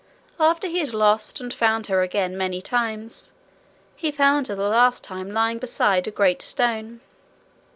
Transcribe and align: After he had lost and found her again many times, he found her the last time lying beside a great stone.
After 0.39 0.67
he 0.67 0.79
had 0.79 0.95
lost 0.95 1.39
and 1.39 1.53
found 1.53 1.85
her 1.85 2.01
again 2.01 2.35
many 2.35 2.59
times, 2.59 3.33
he 3.95 4.09
found 4.11 4.47
her 4.47 4.55
the 4.55 4.67
last 4.67 5.03
time 5.03 5.29
lying 5.29 5.59
beside 5.59 6.07
a 6.07 6.09
great 6.09 6.41
stone. 6.41 7.01